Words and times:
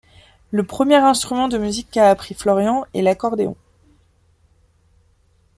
Le 0.49 0.63
premier 0.63 0.95
instrument 0.95 1.47
de 1.47 1.59
musique 1.59 1.91
qu'a 1.91 2.09
appris 2.09 2.33
Florian 2.33 2.87
est 2.95 3.03
l'accordéon. 3.03 3.55